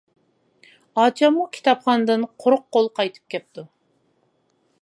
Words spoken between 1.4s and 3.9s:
كىتابخانىدىن قۇرۇق قول قايتىپ كەپتۇ.